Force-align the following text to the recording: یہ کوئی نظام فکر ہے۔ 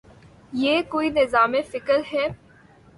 یہ 0.61 0.81
کوئی 0.89 1.09
نظام 1.09 1.55
فکر 1.71 1.99
ہے۔ 2.13 2.27